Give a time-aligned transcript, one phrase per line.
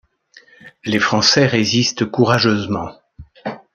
[0.83, 2.89] Les Français résistent courageusement.